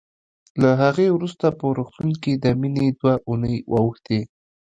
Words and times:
له 0.61 0.69
هغې 0.81 1.07
وروسته 1.11 1.45
په 1.59 1.65
روغتون 1.77 2.09
کې 2.23 2.33
د 2.43 2.45
مينې 2.61 2.87
دوه 2.99 3.13
اوونۍ 3.27 3.57
واوښتې 3.71 4.19